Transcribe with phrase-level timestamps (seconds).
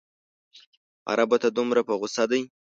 [1.11, 2.41] عربو ته دومره په غوسه دی.